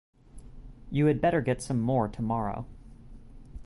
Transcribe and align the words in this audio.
You 0.89 1.05
had 1.05 1.21
better 1.21 1.41
get 1.41 1.61
some 1.61 1.79
more 1.79 2.07
tomorrow. 2.07 2.65